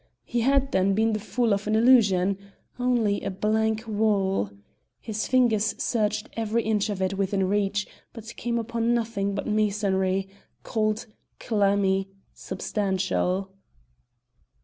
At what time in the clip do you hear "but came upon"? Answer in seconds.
8.11-8.95